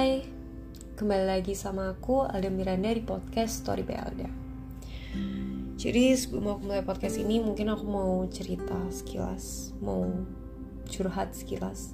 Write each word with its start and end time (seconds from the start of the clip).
Hai, 0.00 0.24
kembali 0.96 1.28
lagi 1.28 1.52
sama 1.52 1.92
aku 1.92 2.24
Alda 2.24 2.48
Miranda 2.48 2.88
di 2.88 3.04
podcast 3.04 3.60
Story 3.60 3.84
by 3.84 4.00
Alda. 4.00 4.32
Jadi 5.76 6.16
sebelum 6.16 6.56
aku 6.56 6.60
mulai 6.64 6.80
podcast 6.80 7.20
ini 7.20 7.36
mungkin 7.36 7.68
aku 7.68 7.84
mau 7.84 8.24
cerita 8.32 8.80
sekilas, 8.88 9.76
mau 9.84 10.08
curhat 10.88 11.36
sekilas. 11.36 11.92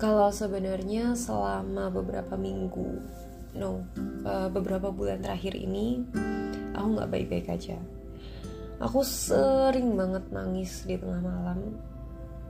Kalau 0.00 0.32
sebenarnya 0.32 1.12
selama 1.12 1.92
beberapa 1.92 2.40
minggu, 2.40 3.04
no, 3.52 3.84
uh, 4.24 4.48
beberapa 4.48 4.88
bulan 4.88 5.20
terakhir 5.20 5.60
ini 5.60 6.00
aku 6.72 6.88
nggak 6.88 7.10
baik-baik 7.12 7.52
aja. 7.52 7.76
Aku 8.80 9.04
sering 9.04 9.92
banget 9.92 10.24
nangis 10.32 10.88
di 10.88 10.96
tengah 10.96 11.20
malam 11.20 11.76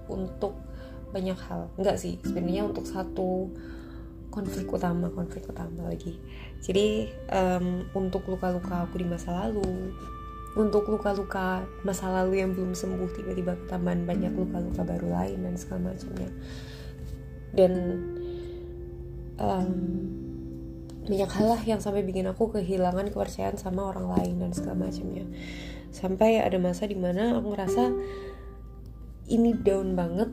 untuk 0.06 0.54
banyak 1.10 1.42
hal. 1.50 1.66
Enggak 1.74 1.98
sih, 1.98 2.22
sebenarnya 2.22 2.70
untuk 2.70 2.86
satu 2.86 3.50
konflik 4.30 4.70
utama 4.70 5.10
konflik 5.10 5.44
utama 5.50 5.90
lagi. 5.90 6.16
Jadi 6.62 7.10
um, 7.30 7.84
untuk 7.92 8.24
luka-luka 8.30 8.86
aku 8.86 9.02
di 9.02 9.06
masa 9.06 9.34
lalu 9.34 9.92
untuk 10.58 10.90
luka-luka 10.90 11.62
masa 11.86 12.10
lalu 12.10 12.42
yang 12.42 12.50
belum 12.50 12.74
sembuh 12.74 13.10
tiba-tiba 13.14 13.54
tambahan 13.70 14.02
banyak 14.02 14.34
luka-luka 14.34 14.82
baru 14.82 15.06
lain 15.06 15.46
dan 15.46 15.54
segala 15.54 15.94
macamnya. 15.94 16.30
Dan 17.54 17.72
um, 19.38 19.72
banyak 21.06 21.30
hal 21.30 21.46
lah 21.54 21.62
yang 21.62 21.78
sampai 21.78 22.02
bikin 22.02 22.26
aku 22.26 22.50
kehilangan 22.50 23.10
kepercayaan 23.14 23.58
sama 23.58 23.94
orang 23.94 24.10
lain 24.18 24.34
dan 24.42 24.50
segala 24.50 24.90
macamnya. 24.90 25.26
Sampai 25.90 26.42
ada 26.42 26.58
masa 26.58 26.86
di 26.86 26.98
mana 26.98 27.38
aku 27.38 27.54
ngerasa 27.54 27.84
ini 29.30 29.54
down 29.54 29.94
banget 29.94 30.30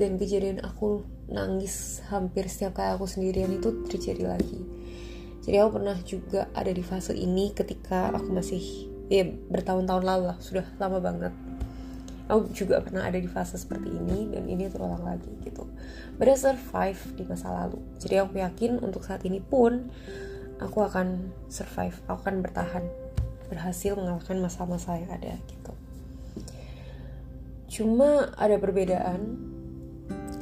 dan 0.00 0.16
kejadian 0.16 0.64
aku 0.64 1.04
nangis 1.32 2.04
hampir 2.12 2.46
setiap 2.46 2.76
kali 2.76 2.92
aku 2.94 3.08
sendirian 3.08 3.48
itu 3.48 3.72
terjadi 3.88 4.36
lagi. 4.36 4.60
Jadi 5.42 5.56
aku 5.58 5.80
pernah 5.80 5.98
juga 6.06 6.46
ada 6.54 6.70
di 6.70 6.84
fase 6.84 7.16
ini 7.16 7.50
ketika 7.50 8.14
aku 8.14 8.30
masih 8.30 8.62
ya 9.10 9.26
bertahun-tahun 9.26 10.04
lalu 10.04 10.24
lah 10.30 10.38
sudah 10.38 10.62
lama 10.78 11.02
banget. 11.02 11.34
Aku 12.30 12.52
juga 12.54 12.78
pernah 12.78 13.02
ada 13.02 13.18
di 13.18 13.26
fase 13.26 13.58
seperti 13.58 13.90
ini 13.90 14.30
dan 14.30 14.46
ini 14.46 14.70
terulang 14.70 15.02
lagi 15.02 15.32
gitu. 15.42 15.66
But 16.20 16.30
survive 16.38 17.00
di 17.18 17.26
masa 17.26 17.50
lalu. 17.50 17.82
Jadi 17.98 18.14
aku 18.22 18.38
yakin 18.38 18.78
untuk 18.78 19.02
saat 19.02 19.26
ini 19.26 19.42
pun 19.42 19.90
aku 20.62 20.78
akan 20.86 21.34
survive 21.50 21.98
aku 22.06 22.22
akan 22.22 22.46
bertahan 22.46 22.84
berhasil 23.50 23.98
mengalahkan 23.98 24.38
masa-masa 24.38 24.96
yang 24.96 25.10
ada 25.10 25.36
gitu. 25.50 25.72
Cuma 27.72 28.30
ada 28.38 28.56
perbedaan 28.56 29.51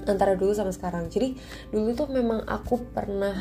antara 0.06 0.36
dulu 0.36 0.52
sama 0.52 0.72
sekarang. 0.72 1.08
Jadi 1.12 1.36
dulu 1.72 1.92
tuh 1.96 2.08
memang 2.08 2.44
aku 2.46 2.80
pernah 2.92 3.34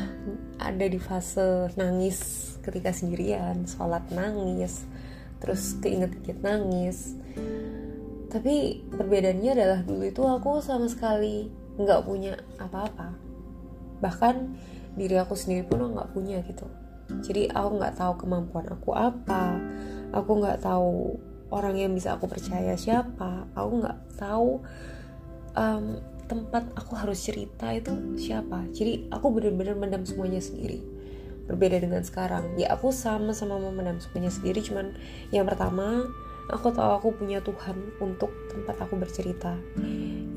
ada 0.60 0.86
di 0.86 0.98
fase 1.00 1.72
nangis 1.76 2.52
ketika 2.60 2.92
sendirian 2.92 3.64
sholat 3.64 4.04
nangis 4.12 4.84
terus 5.40 5.76
keinget-inget 5.80 6.40
nangis. 6.44 7.16
Tapi 8.30 8.84
perbedaannya 8.92 9.50
adalah 9.56 9.80
dulu 9.82 10.04
itu 10.06 10.22
aku 10.22 10.60
sama 10.60 10.86
sekali 10.86 11.48
nggak 11.80 12.00
punya 12.04 12.36
apa-apa. 12.60 13.16
Bahkan 14.04 14.34
diri 14.94 15.16
aku 15.16 15.32
sendiri 15.38 15.64
pun 15.64 15.80
nggak 15.80 16.12
punya 16.12 16.44
gitu. 16.44 16.68
Jadi 17.10 17.50
aku 17.50 17.68
nggak 17.80 17.98
tahu 17.98 18.12
kemampuan 18.22 18.70
aku 18.70 18.94
apa 18.94 19.58
aku 20.14 20.42
nggak 20.42 20.62
tahu 20.62 21.18
orang 21.50 21.74
yang 21.78 21.92
bisa 21.94 22.14
aku 22.14 22.30
percaya 22.30 22.74
siapa 22.74 23.46
aku 23.54 23.82
nggak 23.82 23.98
tahu 24.18 24.62
um, 25.54 25.98
tempat 26.30 26.70
aku 26.78 26.94
harus 26.94 27.18
cerita 27.18 27.74
itu 27.74 27.90
siapa? 28.14 28.62
Jadi 28.70 29.10
aku 29.10 29.34
bener-bener 29.34 29.74
mendam 29.74 30.06
semuanya 30.06 30.38
sendiri. 30.38 30.78
Berbeda 31.50 31.82
dengan 31.82 32.06
sekarang. 32.06 32.54
Ya 32.54 32.70
aku 32.70 32.94
sama 32.94 33.34
sama 33.34 33.58
memendam 33.58 33.98
semuanya 33.98 34.30
sendiri 34.30 34.62
cuman 34.62 34.94
yang 35.34 35.50
pertama 35.50 36.06
aku 36.46 36.70
tahu 36.70 36.90
aku 37.02 37.08
punya 37.18 37.42
Tuhan 37.42 37.98
untuk 37.98 38.30
tempat 38.46 38.78
aku 38.78 38.94
bercerita. 38.94 39.58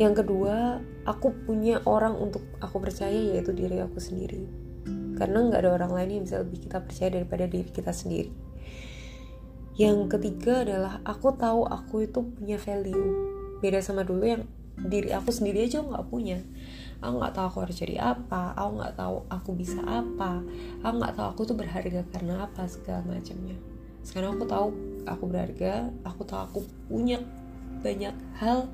Yang 0.02 0.26
kedua 0.26 0.82
aku 1.06 1.30
punya 1.46 1.78
orang 1.86 2.18
untuk 2.18 2.42
aku 2.58 2.82
percaya 2.82 3.14
yaitu 3.14 3.54
diri 3.54 3.78
aku 3.78 4.02
sendiri. 4.02 4.50
Karena 5.14 5.46
nggak 5.46 5.62
ada 5.62 5.78
orang 5.78 5.94
lain 5.94 6.10
yang 6.18 6.24
bisa 6.26 6.42
lebih 6.42 6.66
kita 6.66 6.82
percaya 6.82 7.22
daripada 7.22 7.46
diri 7.46 7.70
kita 7.70 7.94
sendiri. 7.94 8.34
Yang 9.78 10.18
ketiga 10.18 10.66
adalah 10.66 11.06
aku 11.06 11.38
tahu 11.38 11.70
aku 11.70 12.10
itu 12.10 12.26
punya 12.26 12.58
value. 12.58 13.30
Beda 13.62 13.78
sama 13.86 14.02
dulu 14.02 14.26
yang 14.26 14.46
diri 14.78 15.14
aku 15.14 15.30
sendiri 15.30 15.66
aja 15.66 15.86
nggak 15.86 16.10
punya. 16.10 16.42
Aku 17.04 17.20
nggak 17.20 17.36
tahu 17.36 17.46
aku 17.52 17.60
harus 17.68 17.78
jadi 17.78 18.16
apa 18.16 18.56
aku 18.56 18.80
nggak 18.80 18.96
tahu 18.96 19.16
aku 19.28 19.50
bisa 19.60 19.80
apa 19.84 20.40
aku 20.82 20.94
nggak 21.04 21.16
tahu 21.20 21.28
aku 21.36 21.42
tuh 21.44 21.58
berharga 21.60 22.02
karena 22.10 22.48
apa 22.48 22.66
segala 22.66 23.04
macamnya. 23.06 23.58
Sekarang 24.02 24.40
aku 24.40 24.46
tahu 24.48 24.68
aku 25.06 25.24
berharga 25.28 25.92
aku 26.08 26.22
tahu 26.24 26.42
aku 26.42 26.60
punya 26.88 27.20
banyak 27.84 28.16
hal 28.40 28.72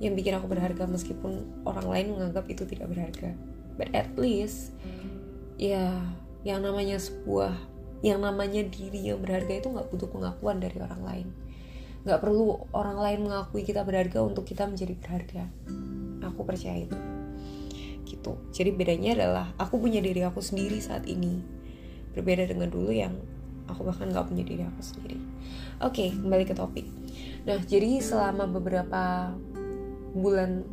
yang 0.00 0.16
bikin 0.16 0.32
aku 0.32 0.48
berharga 0.48 0.88
meskipun 0.88 1.44
orang 1.68 1.84
lain 1.84 2.06
menganggap 2.16 2.48
itu 2.48 2.64
tidak 2.64 2.88
berharga. 2.90 3.36
But 3.76 3.92
at 3.92 4.12
least 4.16 4.72
ya 5.60 6.00
yang 6.40 6.64
namanya 6.64 6.96
sebuah 6.96 7.52
yang 8.00 8.24
namanya 8.24 8.64
diri 8.64 9.12
yang 9.12 9.20
berharga 9.20 9.60
itu 9.60 9.68
nggak 9.68 9.92
butuh 9.92 10.08
pengakuan 10.08 10.56
dari 10.56 10.80
orang 10.80 11.02
lain 11.04 11.28
nggak 12.00 12.20
perlu 12.20 12.64
orang 12.72 12.96
lain 12.96 13.20
mengakui 13.28 13.60
kita 13.60 13.84
berharga 13.84 14.24
untuk 14.24 14.48
kita 14.48 14.64
menjadi 14.64 14.96
berharga. 14.96 15.44
Aku 16.24 16.48
percaya 16.48 16.88
itu. 16.88 16.96
Gitu. 18.08 18.32
Jadi 18.52 18.70
bedanya 18.72 19.10
adalah 19.16 19.46
aku 19.60 19.76
punya 19.76 20.00
diri 20.00 20.24
aku 20.24 20.40
sendiri 20.40 20.80
saat 20.80 21.04
ini. 21.04 21.44
Berbeda 22.16 22.48
dengan 22.48 22.72
dulu 22.72 22.90
yang 22.90 23.14
aku 23.68 23.86
bahkan 23.86 24.08
nggak 24.10 24.26
punya 24.26 24.42
diri 24.42 24.64
aku 24.64 24.80
sendiri. 24.80 25.20
Oke 25.84 26.12
kembali 26.16 26.44
ke 26.48 26.54
topik. 26.56 26.86
Nah 27.44 27.60
jadi 27.62 28.00
selama 28.00 28.48
beberapa 28.48 29.32
bulan 30.16 30.64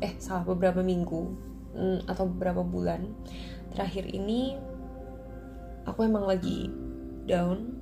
eh 0.00 0.16
salah 0.16 0.48
beberapa 0.48 0.80
minggu 0.80 1.22
mm, 1.76 2.08
atau 2.08 2.24
beberapa 2.30 2.64
bulan 2.64 3.04
terakhir 3.76 4.08
ini 4.08 4.56
aku 5.84 6.06
emang 6.06 6.30
lagi 6.30 6.70
down. 7.26 7.76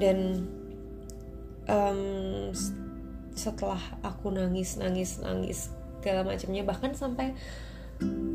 Dan 0.00 0.48
um, 1.70 2.50
setelah 3.32 3.80
aku 4.02 4.34
nangis 4.34 4.76
nangis 4.76 5.22
nangis 5.22 5.70
segala 6.02 6.26
macamnya 6.26 6.66
bahkan 6.66 6.92
sampai 6.92 7.32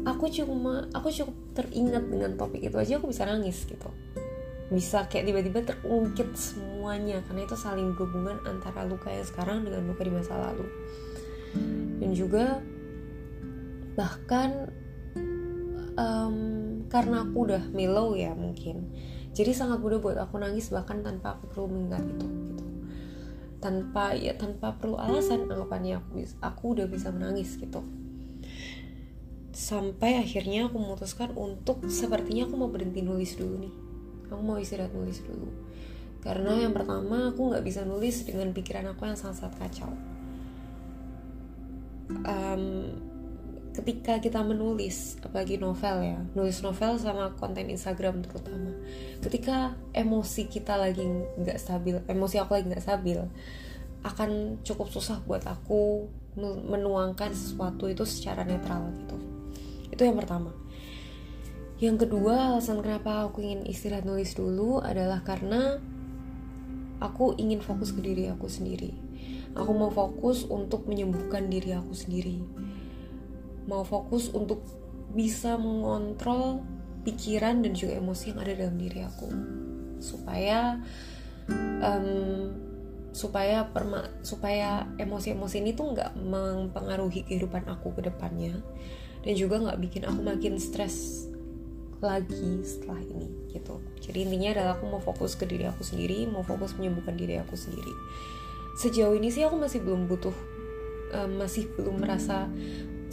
aku 0.07 0.29
cuma 0.31 0.87
aku 0.93 1.11
cukup 1.11 1.35
teringat 1.57 2.05
dengan 2.07 2.37
topik 2.39 2.61
itu 2.63 2.77
aja 2.77 3.01
aku 3.01 3.11
bisa 3.11 3.27
nangis 3.27 3.67
gitu. 3.67 3.89
Bisa 4.65 5.05
kayak 5.05 5.29
tiba-tiba 5.29 5.61
terungkit 5.61 6.33
semuanya 6.33 7.21
karena 7.29 7.45
itu 7.45 7.57
saling 7.57 7.93
berhubungan 7.93 8.41
antara 8.49 8.81
luka 8.85 9.13
yang 9.13 9.25
sekarang 9.25 9.61
dengan 9.61 9.85
luka 9.85 10.01
di 10.01 10.13
masa 10.13 10.37
lalu. 10.37 10.65
Dan 12.01 12.11
juga 12.13 12.61
bahkan 13.95 14.69
um, 15.97 16.37
karena 16.91 17.25
aku 17.25 17.37
udah 17.49 17.63
mellow 17.71 18.13
ya 18.13 18.35
mungkin 18.35 18.91
jadi 19.35 19.51
sangat 19.51 19.79
mudah 19.83 19.99
buat 19.99 20.17
aku 20.19 20.39
nangis 20.39 20.71
bahkan 20.71 21.03
tanpa 21.03 21.39
aku 21.39 21.51
perlu 21.51 21.71
mengingat 21.71 22.03
itu 22.03 22.27
gitu 22.27 22.54
tanpa 23.65 24.13
ya 24.13 24.37
tanpa 24.37 24.77
perlu 24.77 25.01
alasan 25.01 25.49
anggapannya 25.49 25.97
aku 25.97 26.21
bisa, 26.21 26.37
aku 26.37 26.77
udah 26.77 26.85
bisa 26.85 27.09
menangis 27.09 27.57
gitu. 27.57 27.81
Sampai 29.49 30.21
akhirnya 30.21 30.69
aku 30.69 30.77
memutuskan 30.77 31.33
untuk 31.33 31.89
sepertinya 31.89 32.45
aku 32.45 32.53
mau 32.61 32.69
berhenti 32.69 33.01
nulis 33.01 33.33
dulu 33.33 33.65
nih. 33.65 33.73
Aku 34.29 34.41
mau 34.45 34.61
istirahat 34.61 34.93
nulis 34.93 35.17
dulu. 35.25 35.49
Karena 36.21 36.53
yang 36.53 36.77
pertama 36.77 37.33
aku 37.33 37.49
nggak 37.49 37.65
bisa 37.65 37.81
nulis 37.89 38.21
dengan 38.21 38.53
pikiran 38.53 38.93
aku 38.93 39.09
yang 39.09 39.17
sangat-sangat 39.17 39.57
kacau. 39.57 39.89
Um, 42.21 42.93
ketika 43.75 44.23
kita 44.23 44.39
menulis 44.39 45.19
apalagi 45.19 45.59
novel 45.59 45.99
ya 45.99 46.19
nulis 46.31 46.63
novel 46.63 46.95
sama 46.95 47.35
konten 47.35 47.67
Instagram 47.67 48.23
terutama. 48.23 48.71
Ketika 49.19 49.75
emosi 49.91 50.47
kita 50.47 50.79
lagi 50.79 51.03
nggak 51.35 51.59
stabil 51.59 51.99
emosi 52.07 52.39
aku 52.39 52.55
lagi 52.55 52.71
nggak 52.71 52.85
stabil 52.85 53.19
akan 54.07 54.61
cukup 54.63 54.87
susah 54.87 55.19
buat 55.27 55.43
aku 55.43 56.07
menuangkan 56.39 57.35
sesuatu 57.35 57.91
itu 57.91 58.07
secara 58.07 58.47
netral 58.47 58.87
gitu. 59.03 59.17
Itu 59.91 60.01
yang 60.07 60.15
pertama. 60.15 60.55
Yang 61.75 62.07
kedua 62.07 62.55
alasan 62.55 62.79
kenapa 62.79 63.27
aku 63.27 63.43
ingin 63.43 63.67
istirahat 63.67 64.07
nulis 64.07 64.31
dulu 64.39 64.79
adalah 64.79 65.19
karena 65.27 65.83
aku 67.03 67.35
ingin 67.35 67.59
fokus 67.59 67.91
ke 67.91 67.99
diri 67.99 68.31
aku 68.31 68.47
sendiri. 68.47 68.95
Aku 69.55 69.71
mau 69.75 69.91
fokus 69.91 70.47
untuk 70.47 70.87
menyembuhkan 70.87 71.51
diri 71.51 71.75
aku 71.75 71.91
sendiri 71.91 72.39
mau 73.65 73.81
fokus 73.85 74.29
untuk 74.33 74.61
bisa 75.15 75.55
mengontrol 75.55 76.61
pikiran 77.05 77.61
dan 77.61 77.71
juga 77.77 78.01
emosi 78.01 78.33
yang 78.33 78.39
ada 78.41 78.53
dalam 78.57 78.77
diri 78.77 78.99
aku. 79.05 79.29
Supaya 80.01 80.81
um, 81.81 82.51
supaya 83.15 83.63
perma 83.71 84.11
supaya 84.27 84.83
emosi-emosi 84.99 85.63
ini 85.63 85.71
tuh 85.71 85.95
nggak 85.95 86.19
mempengaruhi 86.19 87.23
kehidupan 87.23 87.63
aku 87.71 87.95
ke 87.95 88.11
depannya 88.11 88.59
dan 89.23 89.33
juga 89.39 89.55
nggak 89.63 89.79
bikin 89.79 90.03
aku 90.03 90.19
makin 90.19 90.59
stres 90.59 91.23
lagi 92.03 92.59
setelah 92.67 92.99
ini 92.99 93.31
gitu. 93.55 93.79
Jadi 94.03 94.27
intinya 94.27 94.51
adalah 94.51 94.71
aku 94.75 94.85
mau 94.91 94.99
fokus 94.99 95.39
ke 95.39 95.47
diri 95.47 95.63
aku 95.63 95.79
sendiri 95.79 96.27
mau 96.27 96.43
fokus 96.43 96.75
menyembuhkan 96.75 97.15
diri 97.15 97.39
aku 97.39 97.55
sendiri. 97.55 97.93
Sejauh 98.75 99.15
ini 99.15 99.31
sih 99.31 99.47
aku 99.47 99.55
masih 99.55 99.79
belum 99.79 100.11
butuh 100.11 100.35
uh, 101.15 101.29
masih 101.39 101.71
belum 101.79 102.03
merasa 102.03 102.51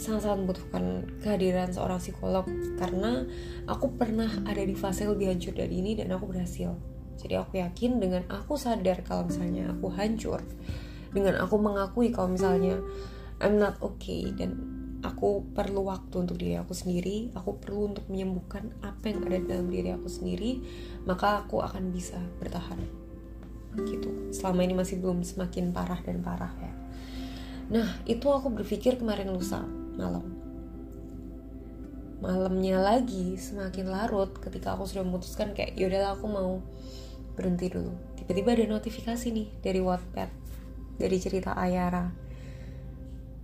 sangat-sangat 0.03 0.37
membutuhkan 0.43 0.83
kehadiran 1.23 1.71
seorang 1.71 2.03
psikolog 2.03 2.43
karena 2.75 3.23
aku 3.71 3.95
pernah 3.95 4.27
ada 4.43 4.59
di 4.59 4.75
fase 4.75 5.07
lebih 5.07 5.31
hancur 5.31 5.55
dari 5.55 5.79
ini 5.79 5.95
dan 5.95 6.11
aku 6.11 6.27
berhasil. 6.27 6.75
Jadi 7.15 7.39
aku 7.39 7.63
yakin 7.63 8.03
dengan 8.03 8.27
aku 8.27 8.59
sadar 8.59 8.99
kalau 9.07 9.31
misalnya 9.31 9.71
aku 9.71 9.87
hancur 9.95 10.43
dengan 11.15 11.39
aku 11.39 11.55
mengakui 11.55 12.11
kalau 12.11 12.35
misalnya 12.35 12.83
I'm 13.39 13.55
not 13.55 13.79
okay 13.79 14.27
dan 14.35 14.59
aku 15.07 15.47
perlu 15.55 15.87
waktu 15.87 16.15
untuk 16.19 16.35
diri 16.35 16.59
aku 16.59 16.75
sendiri 16.75 17.31
aku 17.37 17.59
perlu 17.59 17.95
untuk 17.95 18.07
menyembuhkan 18.11 18.71
apa 18.83 19.11
yang 19.11 19.23
ada 19.27 19.39
dalam 19.39 19.67
diri 19.71 19.91
aku 19.95 20.07
sendiri 20.11 20.59
maka 21.07 21.47
aku 21.47 21.63
akan 21.63 21.95
bisa 21.95 22.19
bertahan. 22.43 22.83
Gitu. 23.87 24.35
Selama 24.35 24.67
ini 24.67 24.75
masih 24.75 24.99
belum 24.99 25.23
semakin 25.23 25.71
parah 25.71 26.03
dan 26.03 26.19
parah 26.19 26.51
ya. 26.59 26.73
Nah 27.71 27.87
itu 28.03 28.27
aku 28.27 28.51
berpikir 28.51 28.99
kemarin 28.99 29.31
lusa 29.31 29.63
malam. 29.95 30.25
Malamnya 32.23 32.79
lagi 32.79 33.35
semakin 33.35 33.91
larut 33.91 34.31
ketika 34.39 34.79
aku 34.79 34.87
sudah 34.87 35.03
memutuskan 35.03 35.51
kayak 35.51 35.75
yaudahlah 35.75 36.15
aku 36.15 36.25
mau 36.31 36.63
berhenti 37.35 37.67
dulu. 37.67 37.91
Tiba-tiba 38.15 38.55
ada 38.55 38.65
notifikasi 38.79 39.27
nih 39.27 39.47
dari 39.59 39.83
Wattpad 39.83 40.29
dari 40.95 41.17
cerita 41.19 41.51
Ayara. 41.57 42.07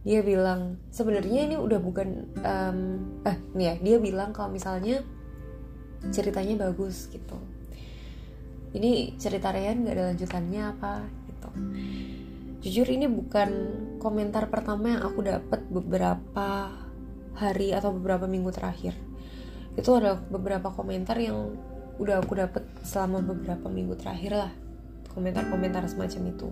Dia 0.07 0.23
bilang 0.23 0.79
sebenarnya 0.95 1.51
ini 1.51 1.55
udah 1.59 1.79
bukan 1.83 2.09
um, 2.39 2.79
eh 3.27 3.37
nih 3.51 3.65
ya 3.67 3.73
dia 3.83 3.97
bilang 3.99 4.31
kalau 4.31 4.47
misalnya 4.47 5.03
ceritanya 6.07 6.71
bagus 6.71 7.11
gitu. 7.11 7.35
Ini 8.69 9.19
cerita 9.19 9.51
Ryan 9.51 9.83
gak 9.83 9.95
ada 9.97 10.03
lanjutannya 10.13 10.61
apa? 10.61 10.93
Gitu. 11.27 11.49
Jujur 12.63 12.87
ini 12.87 13.11
bukan 13.11 13.49
komentar 13.99 14.47
pertama 14.47 14.95
yang 14.95 15.03
aku 15.03 15.19
dapat 15.21 15.61
beberapa 15.67 16.71
hari 17.35 17.75
atau 17.75 17.91
beberapa 17.93 18.25
minggu 18.25 18.49
terakhir. 18.55 18.95
Itu 19.75 19.99
ada 19.99 20.17
beberapa 20.17 20.71
komentar 20.71 21.19
yang 21.19 21.55
udah 21.99 22.23
aku 22.23 22.39
dapat 22.39 22.63
selama 22.81 23.19
beberapa 23.19 23.67
minggu 23.67 23.99
terakhir 23.99 24.33
lah. 24.33 24.51
Komentar-komentar 25.11 25.83
semacam 25.91 26.31
itu. 26.31 26.49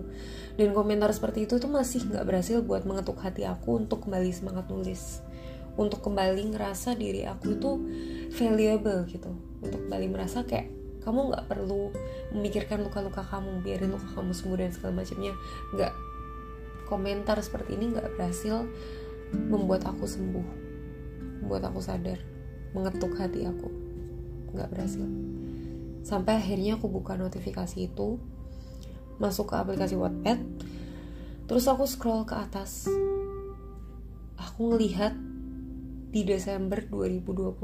Dan 0.60 0.76
komentar 0.76 1.10
seperti 1.16 1.48
itu 1.48 1.56
tuh 1.56 1.72
masih 1.72 2.04
nggak 2.04 2.26
berhasil 2.28 2.60
buat 2.60 2.84
mengetuk 2.84 3.20
hati 3.24 3.48
aku 3.48 3.80
untuk 3.80 4.04
kembali 4.06 4.28
semangat 4.36 4.68
nulis. 4.68 5.24
Untuk 5.80 6.04
kembali 6.04 6.52
ngerasa 6.52 6.98
diri 7.00 7.24
aku 7.24 7.56
itu 7.56 7.72
valuable 8.36 9.08
gitu. 9.08 9.32
Untuk 9.64 9.88
kembali 9.88 10.08
merasa 10.12 10.44
kayak 10.44 10.74
kamu 11.08 11.32
nggak 11.32 11.46
perlu 11.48 11.96
memikirkan 12.36 12.84
luka-luka 12.84 13.24
kamu 13.24 13.64
biarin 13.64 13.96
luka 13.96 14.12
kamu 14.12 14.36
sembuh 14.36 14.58
dan 14.60 14.72
segala 14.76 14.94
macamnya. 15.00 15.34
Nggak 15.72 15.94
komentar 16.88 17.38
seperti 17.44 17.76
ini 17.76 17.92
nggak 17.94 18.16
berhasil 18.16 18.64
membuat 19.36 19.84
aku 19.86 20.08
sembuh 20.08 20.48
membuat 21.44 21.70
aku 21.72 21.80
sadar 21.84 22.20
mengetuk 22.76 23.16
hati 23.16 23.48
aku. 23.48 23.70
Nggak 24.52 24.70
berhasil. 24.72 25.08
Sampai 26.04 26.40
akhirnya 26.40 26.80
aku 26.80 26.88
buka 26.88 27.20
notifikasi 27.20 27.88
itu 27.88 28.20
masuk 29.18 29.50
ke 29.52 29.56
aplikasi 29.58 29.98
Wattpad 29.98 30.40
terus 31.48 31.66
aku 31.68 31.88
scroll 31.88 32.28
ke 32.28 32.36
atas. 32.36 32.92
Aku 34.38 34.76
ngelihat 34.76 35.16
di 36.12 36.24
Desember 36.24 36.84
2021 36.84 37.58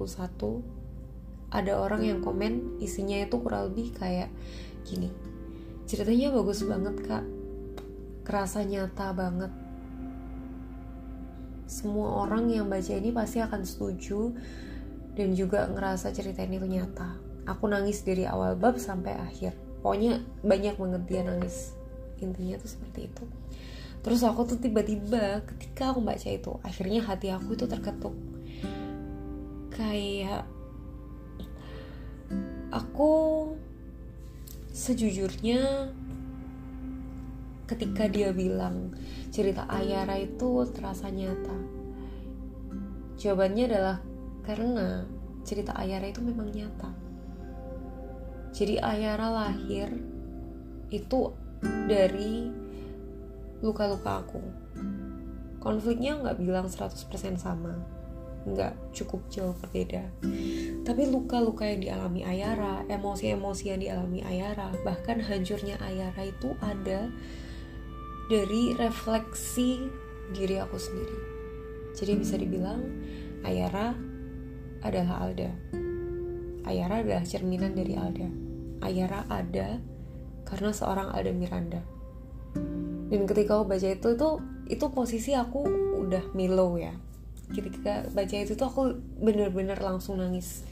ada 1.54 1.74
orang 1.78 2.02
yang 2.02 2.20
komen 2.24 2.82
isinya 2.82 3.22
itu 3.22 3.38
kurang 3.38 3.70
lebih 3.72 3.94
kayak 3.94 4.32
gini. 4.88 5.14
Ceritanya 5.86 6.34
bagus 6.34 6.66
banget 6.66 6.96
kak 7.06 7.24
kerasa 8.24 8.64
nyata 8.64 9.12
banget. 9.12 9.52
Semua 11.68 12.24
orang 12.28 12.48
yang 12.52 12.68
baca 12.68 12.92
ini 12.96 13.12
pasti 13.12 13.40
akan 13.44 13.62
setuju 13.64 14.32
dan 15.14 15.36
juga 15.38 15.68
ngerasa 15.70 16.12
cerita 16.16 16.44
ini 16.44 16.58
tuh 16.60 16.72
nyata. 16.72 17.10
Aku 17.44 17.68
nangis 17.68 18.02
dari 18.08 18.24
awal 18.24 18.56
bab 18.56 18.80
sampai 18.80 19.20
akhir. 19.20 19.54
Pokoknya 19.84 20.24
banyak 20.42 20.80
banget 20.80 21.02
dia 21.08 21.22
nangis. 21.28 21.76
Intinya 22.24 22.56
tuh 22.56 22.70
seperti 22.72 23.12
itu. 23.12 23.24
Terus 24.04 24.20
aku 24.24 24.48
tuh 24.48 24.60
tiba-tiba 24.60 25.44
ketika 25.48 25.96
aku 25.96 26.04
baca 26.04 26.28
itu 26.28 26.60
akhirnya 26.64 27.04
hati 27.04 27.32
aku 27.32 27.56
itu 27.56 27.68
terketuk. 27.68 28.16
Kayak 29.72 30.48
aku 32.72 33.12
sejujurnya 34.74 35.94
ketika 37.70 38.08
dia 38.12 38.36
bilang 38.36 38.92
cerita 39.34 39.68
Ayara 39.72 40.20
itu 40.20 40.68
terasa 40.72 41.08
nyata 41.10 41.58
jawabannya 43.18 43.64
adalah 43.72 43.98
karena 44.44 45.08
cerita 45.48 45.76
Ayara 45.76 46.12
itu 46.12 46.20
memang 46.20 46.52
nyata 46.52 46.92
jadi 48.54 48.78
Ayara 48.86 49.34
lahir 49.34 49.90
itu 50.94 51.34
dari 51.90 52.54
luka-luka 53.66 54.22
aku. 54.22 54.44
Konfliknya 55.58 56.20
nggak 56.22 56.38
bilang 56.38 56.68
100% 56.70 57.40
sama, 57.40 57.74
nggak 58.46 58.76
cukup 58.92 59.26
jauh 59.32 59.56
berbeda. 59.58 60.06
Tapi 60.86 61.04
luka-luka 61.10 61.66
yang 61.66 61.82
dialami 61.82 62.22
Ayara, 62.28 62.86
emosi-emosi 62.92 63.64
yang 63.74 63.80
dialami 63.82 64.20
Ayara, 64.22 64.70
bahkan 64.86 65.24
hancurnya 65.24 65.80
Ayara 65.82 66.28
itu 66.28 66.52
ada 66.60 67.10
dari 68.32 68.76
refleksi 68.76 69.84
diri 70.32 70.60
aku 70.60 70.78
sendiri. 70.80 71.18
Jadi 71.94 72.12
bisa 72.18 72.36
dibilang 72.40 72.82
Ayara 73.44 73.94
adalah 74.82 75.28
Alda. 75.28 75.52
Ayara 76.64 77.04
adalah 77.04 77.24
cerminan 77.28 77.76
dari 77.76 77.94
Alda. 78.00 78.28
Ayara 78.84 79.28
ada 79.28 79.80
karena 80.48 80.72
seorang 80.72 81.12
Alda 81.12 81.32
Miranda. 81.36 81.82
Dan 83.12 83.30
ketika 83.30 83.62
aku 83.62 83.66
baca 83.70 83.88
itu 83.88 84.08
itu 84.16 84.30
itu 84.72 84.86
posisi 84.90 85.32
aku 85.36 85.68
udah 86.02 86.34
milo 86.34 86.80
ya. 86.80 86.96
Ketika 87.52 88.08
baca 88.10 88.36
itu 88.40 88.56
tuh 88.56 88.68
aku 88.68 88.82
bener-bener 89.20 89.78
langsung 89.78 90.18
nangis. 90.18 90.64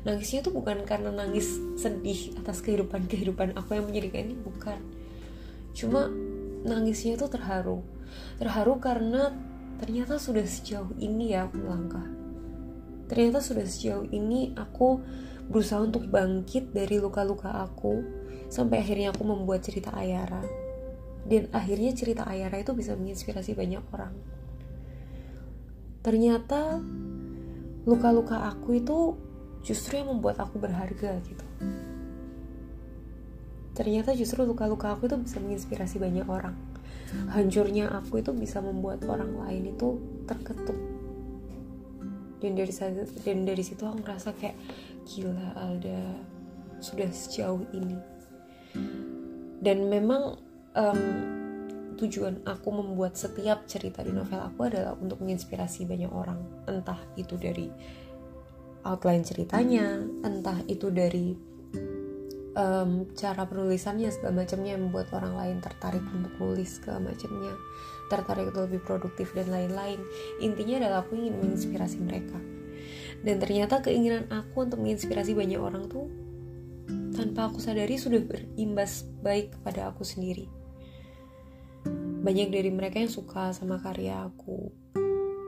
Nangisnya 0.00 0.40
tuh 0.40 0.56
bukan 0.56 0.88
karena 0.88 1.12
nangis 1.12 1.60
sedih 1.76 2.32
atas 2.40 2.64
kehidupan-kehidupan 2.64 3.52
aku 3.58 3.76
yang 3.76 3.84
menyedihkan 3.84 4.32
ini 4.32 4.36
bukan. 4.38 4.80
Cuma 5.76 6.08
nangisnya 6.66 7.16
tuh 7.20 7.30
terharu. 7.32 7.80
Terharu 8.36 8.80
karena 8.82 9.32
ternyata 9.80 10.20
sudah 10.20 10.44
sejauh 10.44 10.92
ini 11.00 11.32
ya 11.32 11.48
aku 11.48 11.56
melangkah. 11.60 12.06
Ternyata 13.10 13.42
sudah 13.42 13.66
sejauh 13.66 14.06
ini 14.12 14.54
aku 14.54 15.02
berusaha 15.50 15.82
untuk 15.82 16.06
bangkit 16.06 16.70
dari 16.70 17.02
luka-luka 17.02 17.50
aku 17.50 18.06
sampai 18.46 18.82
akhirnya 18.82 19.10
aku 19.10 19.26
membuat 19.26 19.66
cerita 19.66 19.90
Ayara 19.90 20.42
dan 21.26 21.50
akhirnya 21.50 21.90
cerita 21.90 22.22
Ayara 22.26 22.62
itu 22.62 22.70
bisa 22.74 22.94
menginspirasi 22.94 23.58
banyak 23.58 23.82
orang 23.90 24.14
ternyata 26.06 26.78
luka-luka 27.84 28.46
aku 28.46 28.78
itu 28.78 28.98
justru 29.66 30.00
yang 30.00 30.14
membuat 30.16 30.38
aku 30.38 30.62
berharga 30.62 31.18
gitu 31.26 31.46
ternyata 33.74 34.14
justru 34.16 34.42
luka-luka 34.42 34.94
aku 34.94 35.06
itu 35.06 35.16
bisa 35.20 35.38
menginspirasi 35.38 35.96
banyak 36.02 36.26
orang. 36.26 36.54
Hancurnya 37.34 37.90
aku 37.90 38.22
itu 38.22 38.30
bisa 38.30 38.62
membuat 38.62 39.02
orang 39.06 39.34
lain 39.46 39.74
itu 39.74 39.98
terketuk. 40.30 40.78
Dan 42.40 42.56
dari 42.56 42.72
dan 43.26 43.38
dari 43.44 43.62
situ 43.66 43.82
aku 43.84 44.00
ngerasa 44.00 44.32
kayak 44.38 44.56
gila 45.04 45.58
Alda 45.58 46.00
sudah 46.80 47.10
sejauh 47.10 47.66
ini. 47.74 47.98
Dan 49.60 49.92
memang 49.92 50.40
um, 50.72 51.02
tujuan 52.00 52.40
aku 52.48 52.72
membuat 52.72 53.18
setiap 53.18 53.68
cerita 53.68 54.00
di 54.00 54.14
novel 54.14 54.40
aku 54.40 54.70
adalah 54.70 54.96
untuk 54.96 55.20
menginspirasi 55.20 55.84
banyak 55.84 56.08
orang. 56.08 56.40
Entah 56.64 56.96
itu 57.20 57.36
dari 57.36 57.68
outline 58.88 59.20
ceritanya 59.20 60.00
entah 60.24 60.64
itu 60.64 60.88
dari 60.88 61.36
um, 62.54 63.06
cara 63.14 63.46
penulisannya 63.46 64.10
segala 64.10 64.42
macamnya 64.42 64.74
yang 64.74 64.90
membuat 64.90 65.12
orang 65.14 65.34
lain 65.36 65.56
tertarik 65.62 66.02
untuk 66.10 66.32
nulis 66.40 66.80
segala 66.80 67.12
macamnya. 67.12 67.54
Tertarik 68.10 68.50
untuk 68.50 68.66
lebih 68.70 68.82
produktif 68.82 69.30
dan 69.36 69.50
lain-lain. 69.50 70.02
Intinya 70.42 70.82
adalah 70.82 70.98
aku 71.06 71.14
ingin 71.14 71.38
menginspirasi 71.38 71.98
mereka. 72.02 72.38
Dan 73.20 73.36
ternyata 73.38 73.84
keinginan 73.84 74.26
aku 74.32 74.66
untuk 74.66 74.80
menginspirasi 74.82 75.36
banyak 75.36 75.60
orang 75.60 75.86
tuh 75.86 76.08
tanpa 77.14 77.52
aku 77.52 77.60
sadari 77.60 78.00
sudah 78.00 78.18
berimbas 78.24 79.06
baik 79.20 79.54
kepada 79.60 79.92
aku 79.92 80.02
sendiri. 80.02 80.48
Banyak 82.20 82.52
dari 82.52 82.70
mereka 82.72 83.00
yang 83.00 83.12
suka 83.12 83.54
sama 83.54 83.78
karya 83.78 84.26
aku. 84.26 84.72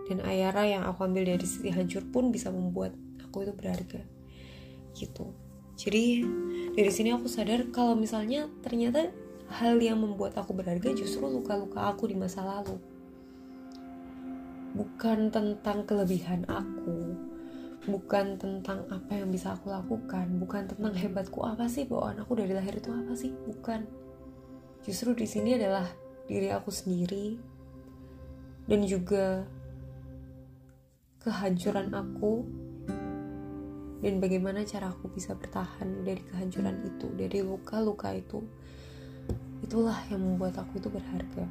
dan 0.03 0.19
Ayara 0.29 0.67
yang 0.67 0.83
aku 0.85 1.09
ambil 1.09 1.25
dari 1.25 1.47
sisi 1.47 1.73
hancur 1.73 2.05
pun 2.11 2.35
bisa 2.35 2.53
membuat 2.53 2.93
aku 3.23 3.49
itu 3.49 3.53
berharga. 3.55 4.03
Gitu 4.93 5.52
jadi 5.77 6.25
dari 6.73 6.91
sini 6.93 7.13
aku 7.17 7.29
sadar 7.29 7.69
kalau 7.73 7.97
misalnya 7.97 8.49
ternyata 8.61 9.09
hal 9.53 9.77
yang 9.81 10.01
membuat 10.01 10.37
aku 10.41 10.57
berharga 10.57 10.93
justru 10.97 11.25
luka-luka 11.29 11.93
aku 11.93 12.09
di 12.09 12.17
masa 12.17 12.45
lalu. 12.45 12.81
Bukan 14.73 15.29
tentang 15.29 15.85
kelebihan 15.85 16.49
aku 16.49 17.17
bukan 17.83 18.39
tentang 18.39 18.87
apa 18.95 19.11
yang 19.11 19.35
bisa 19.35 19.59
aku 19.59 19.75
lakukan 19.75 20.39
bukan 20.39 20.71
tentang 20.71 20.95
hebatku 20.95 21.43
apa 21.43 21.67
sih 21.67 21.83
bawaan 21.83 22.23
aku 22.23 22.39
dari 22.39 22.55
lahir 22.55 22.79
itu 22.79 22.95
apa 22.95 23.13
sih 23.19 23.35
bukan. 23.35 23.83
Justru 24.87 25.15
di 25.19 25.27
sini 25.27 25.59
adalah 25.59 25.87
diri 26.31 26.51
aku 26.55 26.71
sendiri 26.71 27.39
dan 28.71 28.87
juga 28.87 29.43
kehancuran 31.23 31.91
aku 31.91 32.47
dan 34.03 34.19
bagaimana 34.19 34.67
cara 34.67 34.91
aku 34.91 35.07
bisa 35.15 35.39
bertahan 35.39 36.03
dari 36.03 36.27
kehancuran 36.27 36.83
itu 36.83 37.07
dari 37.15 37.39
luka-luka 37.47 38.11
itu 38.11 38.43
itulah 39.63 39.95
yang 40.11 40.19
membuat 40.19 40.59
aku 40.59 40.83
itu 40.83 40.91
berharga. 40.91 41.47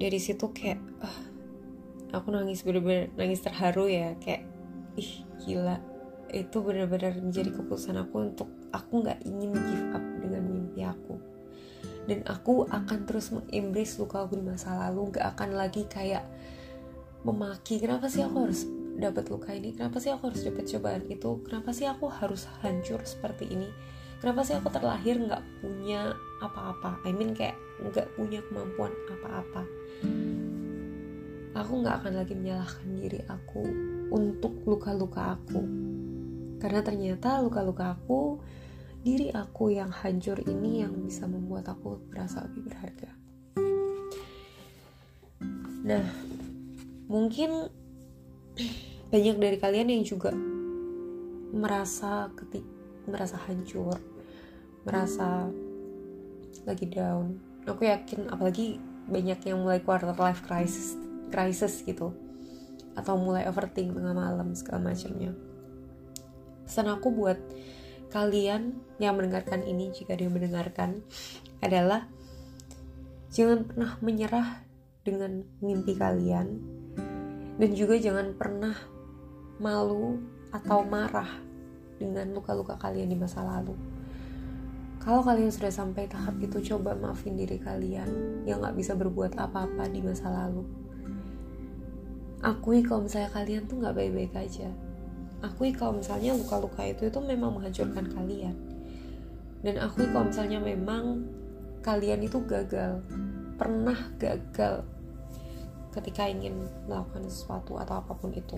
Dari 0.00 0.16
situ 0.16 0.48
kayak 0.48 0.80
uh, 1.04 1.20
aku 2.16 2.32
nangis 2.32 2.64
bener-bener 2.64 3.12
nangis 3.20 3.44
terharu 3.44 3.84
ya 3.84 4.16
kayak 4.16 4.48
ih 4.96 5.28
gila 5.44 5.76
itu 6.32 6.56
benar-benar 6.64 7.20
menjadi 7.20 7.52
keputusan 7.52 8.00
aku 8.00 8.32
untuk 8.32 8.48
aku 8.72 9.04
nggak 9.04 9.20
ingin 9.28 9.52
give 9.52 9.86
up 9.92 10.04
dengan 10.24 10.42
mimpi 10.48 10.88
aku. 10.88 11.20
Dan 12.08 12.24
aku 12.24 12.64
akan 12.64 13.04
terus 13.04 13.28
mengembrace 13.28 14.00
luka 14.00 14.24
aku 14.24 14.40
di 14.40 14.44
masa 14.48 14.88
lalu 14.88 15.12
nggak 15.12 15.36
akan 15.36 15.50
lagi 15.52 15.84
kayak 15.84 16.24
memaki 17.26 17.82
kenapa 17.82 18.06
sih 18.06 18.22
aku 18.22 18.46
harus 18.46 18.66
dapat 18.98 19.30
luka 19.30 19.54
ini? 19.54 19.70
Kenapa 19.74 20.02
sih 20.02 20.10
aku 20.10 20.30
harus 20.30 20.42
dapat 20.42 20.64
cobaan 20.66 21.04
itu? 21.06 21.30
Kenapa 21.46 21.70
sih 21.70 21.86
aku 21.86 22.10
harus 22.10 22.50
hancur 22.60 23.00
seperti 23.06 23.46
ini? 23.50 23.70
Kenapa 24.18 24.42
sih 24.42 24.58
aku 24.58 24.66
terlahir 24.74 25.14
nggak 25.22 25.62
punya 25.62 26.10
apa-apa? 26.42 26.98
I 27.06 27.14
mean 27.14 27.38
kayak 27.38 27.54
nggak 27.78 28.10
punya 28.18 28.42
kemampuan 28.50 28.90
apa-apa. 29.06 29.62
Aku 31.54 31.72
nggak 31.82 32.02
akan 32.02 32.12
lagi 32.18 32.34
menyalahkan 32.34 32.86
diri 32.98 33.22
aku 33.30 33.62
untuk 34.10 34.58
luka-luka 34.66 35.38
aku. 35.38 35.62
Karena 36.58 36.82
ternyata 36.82 37.38
luka-luka 37.38 37.94
aku 37.94 38.42
diri 39.06 39.30
aku 39.30 39.70
yang 39.70 39.94
hancur 39.94 40.42
ini 40.42 40.82
yang 40.82 40.98
bisa 40.98 41.30
membuat 41.30 41.70
aku 41.70 42.02
merasa 42.10 42.42
lebih 42.50 42.66
berharga. 42.66 43.10
Nah 45.86 46.27
mungkin 47.08 47.72
banyak 49.12 49.36
dari 49.40 49.56
kalian 49.56 49.88
yang 49.88 50.04
juga 50.04 50.30
merasa 51.48 52.28
ketik 52.36 52.64
merasa 53.08 53.40
hancur 53.48 53.96
merasa 54.84 55.48
lagi 56.64 56.88
down. 56.88 57.40
Aku 57.68 57.84
yakin 57.84 58.32
apalagi 58.32 58.80
banyak 59.08 59.40
yang 59.44 59.60
mulai 59.60 59.80
quarter 59.84 60.12
life 60.16 60.44
crisis 60.44 60.96
crisis 61.28 61.84
gitu. 61.84 62.16
Atau 62.96 63.20
mulai 63.20 63.44
overthink 63.48 63.92
tengah 63.92 64.16
malam 64.16 64.56
segala 64.56 64.92
macamnya. 64.92 65.36
Pesan 66.64 66.88
aku 66.88 67.12
buat 67.12 67.36
kalian 68.08 68.80
yang 68.96 69.16
mendengarkan 69.16 69.64
ini 69.64 69.92
jika 69.92 70.16
dia 70.16 70.32
mendengarkan 70.32 71.04
adalah 71.60 72.08
jangan 73.28 73.68
pernah 73.68 74.00
menyerah 74.00 74.64
dengan 75.04 75.44
mimpi 75.60 75.92
kalian 75.96 76.77
dan 77.58 77.70
juga 77.74 77.98
jangan 77.98 78.32
pernah 78.38 78.74
malu 79.58 80.22
atau 80.54 80.86
marah 80.86 81.28
dengan 81.98 82.30
luka-luka 82.30 82.78
kalian 82.78 83.10
di 83.10 83.18
masa 83.18 83.42
lalu. 83.42 83.74
Kalau 85.02 85.22
kalian 85.22 85.50
sudah 85.50 85.70
sampai 85.70 86.06
tahap 86.06 86.38
itu, 86.38 86.74
coba 86.74 86.94
maafin 86.94 87.34
diri 87.34 87.58
kalian 87.58 88.42
yang 88.46 88.62
gak 88.62 88.78
bisa 88.78 88.94
berbuat 88.94 89.34
apa-apa 89.34 89.90
di 89.90 90.02
masa 90.02 90.30
lalu. 90.30 90.62
Akui 92.38 92.86
kalau 92.86 93.06
misalnya 93.06 93.30
kalian 93.34 93.66
tuh 93.66 93.82
gak 93.82 93.98
baik-baik 93.98 94.34
aja. 94.38 94.70
Akui 95.42 95.74
kalau 95.74 95.98
misalnya 95.98 96.34
luka-luka 96.34 96.82
itu 96.86 97.10
itu 97.10 97.18
memang 97.18 97.58
menghancurkan 97.58 98.06
kalian. 98.10 98.54
Dan 99.62 99.82
akui 99.82 100.06
kalau 100.10 100.30
misalnya 100.30 100.62
memang 100.62 101.26
kalian 101.82 102.22
itu 102.22 102.38
gagal, 102.46 103.02
pernah 103.58 103.98
gagal 104.18 104.86
ketika 105.92 106.28
ingin 106.28 106.68
melakukan 106.84 107.24
sesuatu 107.26 107.80
atau 107.80 108.00
apa 108.00 108.12
pun 108.14 108.30
itu. 108.34 108.56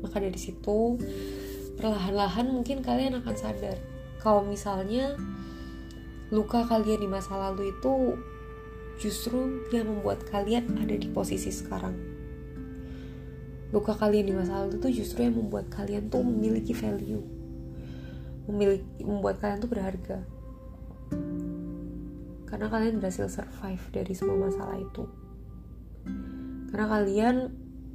Maka 0.00 0.18
dari 0.18 0.36
situ 0.40 0.98
perlahan-lahan 1.76 2.50
mungkin 2.50 2.84
kalian 2.84 3.20
akan 3.24 3.36
sadar 3.36 3.76
kalau 4.20 4.44
misalnya 4.44 5.16
luka 6.28 6.68
kalian 6.68 7.00
di 7.00 7.08
masa 7.08 7.34
lalu 7.36 7.72
itu 7.72 8.14
justru 9.00 9.64
yang 9.72 9.88
membuat 9.88 10.28
kalian 10.28 10.76
ada 10.76 10.92
di 10.92 11.08
posisi 11.08 11.48
sekarang. 11.48 11.96
Luka 13.70 13.94
kalian 13.94 14.26
di 14.28 14.34
masa 14.34 14.60
lalu 14.60 14.82
itu 14.82 15.02
justru 15.02 15.24
yang 15.24 15.38
membuat 15.38 15.70
kalian 15.70 16.10
tuh 16.10 16.26
memiliki 16.26 16.74
value. 16.74 17.22
Memiliki 18.50 19.06
membuat 19.06 19.38
kalian 19.40 19.62
tuh 19.62 19.70
berharga. 19.70 20.18
Karena 22.50 22.66
kalian 22.66 22.98
berhasil 22.98 23.30
survive 23.30 23.84
dari 23.94 24.12
semua 24.12 24.50
masalah 24.50 24.74
itu 24.74 25.06
karena 26.70 26.86
kalian 26.86 27.36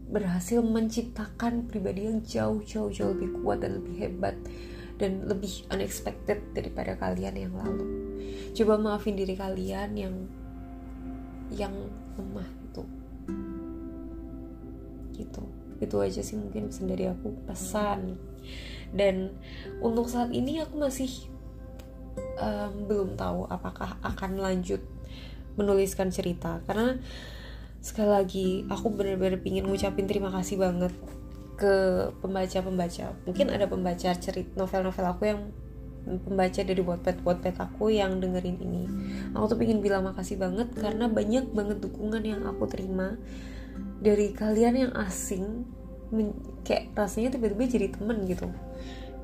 berhasil 0.06 0.62
menciptakan 0.62 1.66
pribadi 1.66 2.06
yang 2.06 2.22
jauh 2.22 2.62
jauh 2.62 2.94
jauh 2.94 3.18
lebih 3.18 3.42
kuat 3.42 3.66
dan 3.66 3.82
lebih 3.82 3.96
hebat 3.98 4.36
dan 4.96 5.28
lebih 5.28 5.68
unexpected 5.72 6.40
daripada 6.56 6.96
kalian 6.96 7.36
yang 7.36 7.54
lalu. 7.56 8.16
Coba 8.56 8.80
maafin 8.80 9.20
diri 9.20 9.36
kalian 9.36 9.92
yang 9.96 10.16
yang 11.52 11.76
lemah 12.16 12.48
itu. 12.48 12.84
Gitu. 15.16 15.44
Itu 15.84 15.96
aja 16.00 16.22
sih 16.24 16.40
mungkin 16.40 16.72
pesan 16.72 16.88
dari 16.88 17.12
aku 17.12 17.36
pesan. 17.44 18.16
Dan 18.96 19.36
untuk 19.84 20.08
saat 20.08 20.32
ini 20.32 20.64
aku 20.64 20.80
masih 20.80 21.12
um, 22.40 22.88
belum 22.88 23.20
tahu 23.20 23.52
apakah 23.52 24.00
akan 24.00 24.40
lanjut 24.40 24.80
menuliskan 25.60 26.08
cerita. 26.08 26.64
Karena 26.64 26.96
sekali 27.86 28.10
lagi 28.10 28.48
aku 28.66 28.90
bener-bener 28.90 29.38
pingin 29.38 29.70
ngucapin 29.70 30.10
terima 30.10 30.34
kasih 30.34 30.58
banget 30.58 30.90
ke 31.54 32.10
pembaca-pembaca. 32.18 33.14
Mungkin 33.30 33.54
ada 33.54 33.70
pembaca 33.70 34.10
cerita 34.18 34.58
novel-novel 34.58 35.06
aku 35.06 35.24
yang 35.30 35.42
pembaca 36.26 36.62
dari 36.66 36.82
Wattpad 36.82 37.22
Wattpad 37.22 37.56
aku 37.62 37.94
yang 37.94 38.18
dengerin 38.18 38.58
ini. 38.58 38.84
Aku 39.38 39.54
tuh 39.54 39.58
pingin 39.62 39.86
bilang 39.86 40.10
makasih 40.10 40.42
banget 40.42 40.74
karena 40.74 41.06
banyak 41.06 41.54
banget 41.54 41.78
dukungan 41.78 42.26
yang 42.26 42.42
aku 42.50 42.66
terima 42.66 43.22
dari 44.02 44.34
kalian 44.34 44.90
yang 44.90 44.94
asing 44.98 45.70
kayak 46.66 46.90
rasanya 46.98 47.38
tiba-tiba 47.38 47.70
jadi 47.70 47.88
temen 47.94 48.26
gitu. 48.26 48.50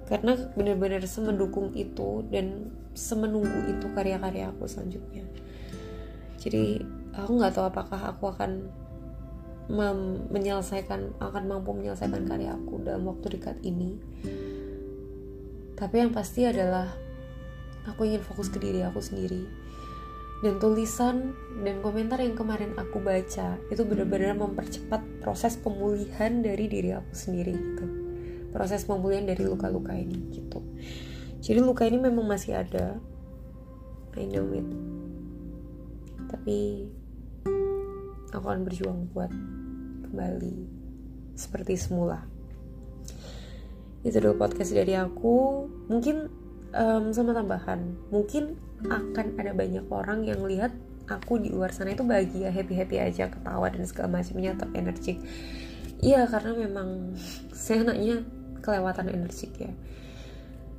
Karena 0.05 0.37
bener-bener 0.53 1.01
semendukung 1.09 1.73
itu 1.73 2.21
dan 2.29 2.69
semenunggu 2.93 3.73
itu 3.73 3.89
karya-karya 3.97 4.53
aku 4.53 4.69
selanjutnya. 4.69 5.25
Jadi 6.37 7.00
aku 7.15 7.31
nggak 7.39 7.53
tahu 7.55 7.65
apakah 7.67 7.99
aku 8.11 8.31
akan 8.31 8.71
menyelesaikan 10.31 11.15
akan 11.23 11.43
mampu 11.47 11.71
menyelesaikan 11.71 12.27
karya 12.27 12.55
aku 12.55 12.83
dalam 12.83 13.07
waktu 13.07 13.39
dekat 13.39 13.55
ini. 13.63 13.95
Tapi 15.79 15.95
yang 15.97 16.11
pasti 16.11 16.45
adalah 16.45 16.91
aku 17.87 18.05
ingin 18.05 18.21
fokus 18.21 18.51
ke 18.51 18.59
diri 18.59 18.83
aku 18.83 18.99
sendiri. 18.99 19.47
Dan 20.41 20.57
tulisan 20.57 21.37
dan 21.61 21.85
komentar 21.85 22.17
yang 22.17 22.33
kemarin 22.33 22.73
aku 22.73 22.97
baca 22.97 23.61
itu 23.69 23.81
benar-benar 23.85 24.33
mempercepat 24.33 25.21
proses 25.21 25.53
pemulihan 25.53 26.41
dari 26.41 26.65
diri 26.65 26.97
aku 26.97 27.13
sendiri 27.13 27.53
gitu. 27.53 27.85
Proses 28.49 28.83
pemulihan 28.83 29.29
dari 29.29 29.45
luka-luka 29.45 29.93
ini 29.93 30.17
gitu. 30.33 30.59
Jadi 31.41 31.59
luka 31.61 31.85
ini 31.85 32.01
memang 32.01 32.25
masih 32.25 32.57
ada. 32.57 32.97
I 34.17 34.25
know 34.27 34.49
it. 34.51 34.65
Tapi 36.25 36.89
aku 38.31 38.45
akan 38.47 38.63
berjuang 38.63 39.11
buat 39.11 39.31
kembali 40.07 40.55
seperti 41.35 41.75
semula. 41.79 42.23
Itu 44.01 44.17
dulu 44.17 44.41
podcast 44.41 44.73
dari 44.73 44.97
aku. 44.97 45.67
Mungkin 45.91 46.15
um, 46.73 47.13
sama 47.13 47.35
tambahan. 47.37 47.95
Mungkin 48.09 48.57
akan 48.89 49.37
ada 49.37 49.53
banyak 49.53 49.85
orang 49.93 50.25
yang 50.25 50.41
lihat 50.41 50.73
aku 51.05 51.37
di 51.37 51.51
luar 51.51 51.75
sana 51.75 51.93
itu 51.93 52.01
bahagia 52.07 52.49
happy 52.49 52.73
happy 52.73 52.97
aja 52.97 53.29
ketawa 53.29 53.67
dan 53.69 53.83
segala 53.85 54.21
macamnya 54.21 54.57
atau 54.57 54.67
energik. 54.73 55.21
Iya 56.01 56.25
karena 56.25 56.57
memang 56.57 57.13
saya 57.53 57.85
anaknya 57.85 58.25
kelewatan 58.63 59.07
energik 59.11 59.53
ya. 59.59 59.73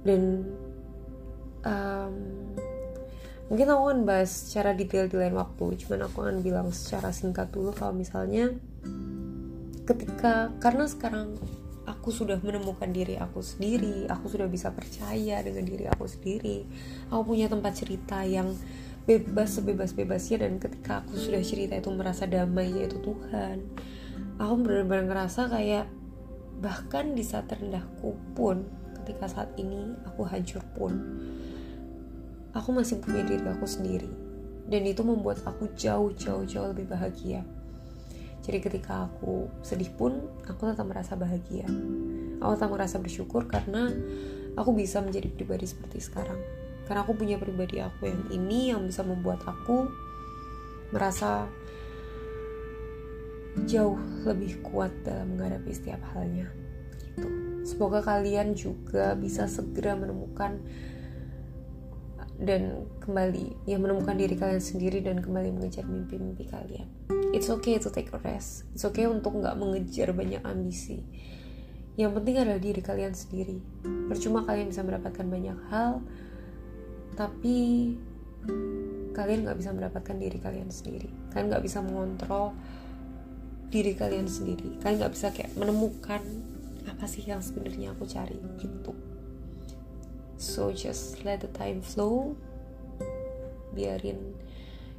Dan 0.02 0.50
um, 1.62 2.14
mungkin 3.52 3.68
aku 3.68 3.82
akan 3.84 4.00
bahas 4.08 4.32
secara 4.32 4.72
detail 4.72 5.12
di 5.12 5.20
lain 5.20 5.36
waktu 5.36 5.76
cuman 5.84 6.08
aku 6.08 6.24
akan 6.24 6.40
bilang 6.40 6.72
secara 6.72 7.12
singkat 7.12 7.52
dulu 7.52 7.76
kalau 7.76 7.92
misalnya 7.92 8.48
ketika 9.84 10.48
karena 10.56 10.88
sekarang 10.88 11.36
aku 11.84 12.08
sudah 12.08 12.40
menemukan 12.40 12.88
diri 12.88 13.20
aku 13.20 13.44
sendiri 13.44 14.08
aku 14.08 14.32
sudah 14.32 14.48
bisa 14.48 14.72
percaya 14.72 15.44
dengan 15.44 15.68
diri 15.68 15.84
aku 15.84 16.08
sendiri 16.08 16.64
aku 17.12 17.36
punya 17.36 17.52
tempat 17.52 17.76
cerita 17.76 18.24
yang 18.24 18.56
bebas 19.04 19.60
sebebas-bebasnya 19.60 20.48
dan 20.48 20.56
ketika 20.56 21.04
aku 21.04 21.20
sudah 21.20 21.44
cerita 21.44 21.76
itu 21.76 21.92
merasa 21.92 22.24
damai 22.24 22.72
yaitu 22.72 23.04
Tuhan 23.04 23.68
aku 24.40 24.64
benar-benar 24.64 25.12
ngerasa 25.12 25.52
kayak 25.52 25.92
bahkan 26.64 27.12
di 27.12 27.20
saat 27.20 27.52
terendahku 27.52 28.16
pun 28.32 28.64
ketika 29.04 29.28
saat 29.28 29.52
ini 29.60 29.92
aku 30.08 30.24
hancur 30.24 30.64
pun 30.72 31.20
aku 32.52 32.68
masih 32.72 33.00
punya 33.00 33.24
diri 33.24 33.44
aku 33.48 33.64
sendiri. 33.68 34.08
Dan 34.68 34.86
itu 34.88 35.02
membuat 35.04 35.42
aku 35.44 35.68
jauh-jauh 35.74 36.46
jauh 36.46 36.68
lebih 36.70 36.88
bahagia. 36.88 37.44
Jadi 38.42 38.58
ketika 38.58 39.06
aku 39.06 39.46
sedih 39.62 39.90
pun 39.94 40.18
aku 40.46 40.70
tetap 40.70 40.86
merasa 40.86 41.14
bahagia. 41.14 41.66
Aku 42.42 42.58
tetap 42.58 42.70
merasa 42.72 42.96
bersyukur 42.98 43.46
karena 43.46 43.90
aku 44.58 44.74
bisa 44.74 44.98
menjadi 44.98 45.30
pribadi 45.30 45.66
seperti 45.68 46.02
sekarang. 46.02 46.38
Karena 46.86 47.06
aku 47.06 47.14
punya 47.14 47.38
pribadi 47.38 47.78
aku 47.78 48.10
yang 48.10 48.22
ini 48.34 48.74
yang 48.74 48.82
bisa 48.82 49.06
membuat 49.06 49.42
aku 49.46 49.86
merasa 50.90 51.46
jauh 53.68 54.00
lebih 54.24 54.64
kuat 54.64 54.90
dalam 55.04 55.36
menghadapi 55.36 55.70
setiap 55.70 56.00
halnya. 56.12 56.48
Gitu. 57.12 57.28
semoga 57.68 58.00
kalian 58.00 58.56
juga 58.56 59.12
bisa 59.12 59.44
segera 59.44 59.92
menemukan 59.92 60.64
dan 62.40 62.88
kembali 63.04 63.68
ya 63.68 63.76
menemukan 63.76 64.16
diri 64.16 64.34
kalian 64.38 64.62
sendiri 64.62 65.04
dan 65.04 65.20
kembali 65.20 65.52
mengejar 65.52 65.84
mimpi-mimpi 65.84 66.48
kalian. 66.48 66.88
It's 67.32 67.48
okay 67.52 67.76
to 67.80 67.88
take 67.92 68.12
a 68.12 68.20
rest. 68.20 68.68
It's 68.72 68.84
okay 68.84 69.08
untuk 69.08 69.36
nggak 69.36 69.56
mengejar 69.56 70.12
banyak 70.16 70.40
ambisi. 70.44 71.04
Yang 71.96 72.20
penting 72.20 72.36
adalah 72.40 72.60
diri 72.60 72.80
kalian 72.80 73.12
sendiri. 73.12 73.60
Percuma 74.08 74.44
kalian 74.48 74.72
bisa 74.72 74.80
mendapatkan 74.80 75.26
banyak 75.28 75.58
hal 75.68 76.00
tapi 77.12 77.92
kalian 79.12 79.44
nggak 79.44 79.58
bisa 79.60 79.70
mendapatkan 79.76 80.16
diri 80.16 80.38
kalian 80.40 80.72
sendiri. 80.72 81.12
Kalian 81.32 81.52
nggak 81.52 81.64
bisa 81.64 81.84
mengontrol 81.84 82.56
diri 83.68 83.92
kalian 83.92 84.28
sendiri. 84.28 84.80
Kalian 84.80 85.04
nggak 85.04 85.12
bisa 85.12 85.28
kayak 85.32 85.52
menemukan 85.56 86.24
apa 86.88 87.04
sih 87.04 87.24
yang 87.28 87.44
sebenarnya 87.44 87.92
aku 87.92 88.08
cari. 88.08 88.40
Gitu 88.56 89.11
so 90.42 90.74
just 90.74 91.22
let 91.22 91.38
the 91.38 91.50
time 91.54 91.78
flow. 91.78 92.34
Biarin 93.70 94.34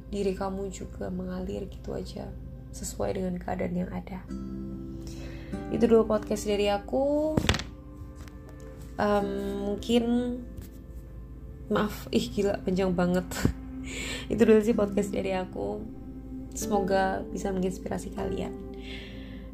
diri 0.08 0.32
kamu 0.32 0.72
juga 0.72 1.12
mengalir 1.12 1.68
gitu 1.68 1.92
aja 1.92 2.32
sesuai 2.72 3.20
dengan 3.20 3.36
keadaan 3.36 3.76
yang 3.76 3.90
ada. 3.92 4.24
Itu 5.68 5.84
dulu 5.84 6.08
podcast 6.08 6.48
dari 6.48 6.72
aku. 6.72 7.36
Um, 8.96 9.28
mungkin 9.68 10.04
maaf 11.68 12.08
ih 12.08 12.24
gila 12.32 12.64
panjang 12.64 12.96
banget. 12.96 13.28
Itu 14.32 14.48
dulu 14.48 14.64
sih 14.64 14.72
podcast 14.72 15.12
dari 15.12 15.36
aku. 15.36 15.84
Semoga 16.56 17.20
bisa 17.28 17.52
menginspirasi 17.52 18.16
kalian. 18.16 18.54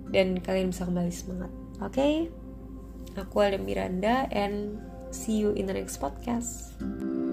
Dan 0.06 0.38
kalian 0.38 0.70
bisa 0.70 0.86
kembali 0.86 1.10
semangat. 1.10 1.50
Oke? 1.80 1.98
Okay? 1.98 2.14
aku 3.18 3.42
ada 3.42 3.58
Miranda 3.58 4.28
and 4.30 4.78
see 5.10 5.36
you 5.36 5.50
in 5.52 5.66
the 5.66 5.72
next 5.74 6.00
podcast 6.00 7.29